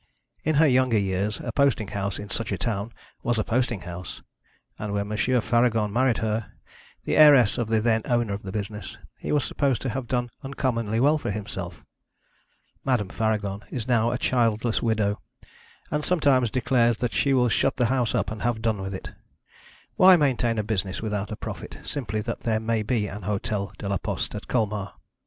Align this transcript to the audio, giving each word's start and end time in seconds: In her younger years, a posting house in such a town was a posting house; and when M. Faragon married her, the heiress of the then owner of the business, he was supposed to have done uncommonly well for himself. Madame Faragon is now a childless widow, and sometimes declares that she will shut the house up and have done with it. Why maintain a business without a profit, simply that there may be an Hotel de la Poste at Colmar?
In 0.43 0.55
her 0.55 0.65
younger 0.65 0.97
years, 0.97 1.39
a 1.41 1.51
posting 1.51 1.89
house 1.89 2.17
in 2.17 2.31
such 2.31 2.51
a 2.51 2.57
town 2.57 2.91
was 3.21 3.37
a 3.37 3.43
posting 3.43 3.81
house; 3.81 4.23
and 4.79 4.93
when 4.93 5.11
M. 5.11 5.15
Faragon 5.15 5.93
married 5.93 6.17
her, 6.17 6.53
the 7.05 7.15
heiress 7.15 7.59
of 7.59 7.67
the 7.67 7.79
then 7.79 8.01
owner 8.05 8.33
of 8.33 8.41
the 8.41 8.51
business, 8.51 8.97
he 9.19 9.31
was 9.31 9.43
supposed 9.43 9.79
to 9.83 9.89
have 9.89 10.07
done 10.07 10.31
uncommonly 10.43 10.99
well 10.99 11.19
for 11.19 11.29
himself. 11.29 11.83
Madame 12.83 13.09
Faragon 13.09 13.61
is 13.69 13.87
now 13.87 14.09
a 14.09 14.17
childless 14.17 14.81
widow, 14.81 15.21
and 15.91 16.03
sometimes 16.03 16.49
declares 16.49 16.97
that 16.97 17.13
she 17.13 17.31
will 17.31 17.47
shut 17.47 17.77
the 17.77 17.85
house 17.93 18.15
up 18.15 18.31
and 18.31 18.41
have 18.41 18.59
done 18.59 18.81
with 18.81 18.95
it. 18.95 19.11
Why 19.97 20.15
maintain 20.15 20.57
a 20.57 20.63
business 20.63 21.03
without 21.03 21.29
a 21.31 21.35
profit, 21.35 21.77
simply 21.83 22.21
that 22.21 22.39
there 22.39 22.59
may 22.59 22.81
be 22.81 23.05
an 23.05 23.21
Hotel 23.21 23.71
de 23.77 23.87
la 23.87 23.99
Poste 23.99 24.33
at 24.33 24.47
Colmar? 24.47 24.93